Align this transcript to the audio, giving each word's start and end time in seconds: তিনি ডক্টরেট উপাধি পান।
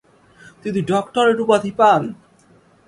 তিনি 0.63 0.79
ডক্টরেট 0.91 1.37
উপাধি 1.39 1.71
পান। 1.79 2.01